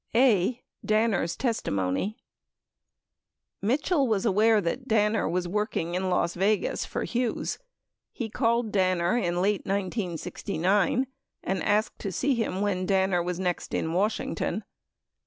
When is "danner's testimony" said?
0.87-2.17